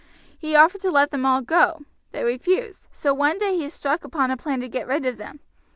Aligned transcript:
He 0.39 0.55
offered 0.55 0.81
to 0.81 0.89
let 0.89 1.11
them 1.11 1.27
all 1.27 1.41
go. 1.41 1.81
They 2.11 2.23
refused. 2.23 2.87
So 2.91 3.13
one 3.13 3.37
day 3.37 3.55
he 3.55 3.69
struck 3.69 4.03
upon 4.03 4.31
a 4.31 4.35
plan 4.35 4.59
to 4.61 4.67
get 4.67 4.87
rid 4.87 5.05
of 5.05 5.17
them. 5.17 5.41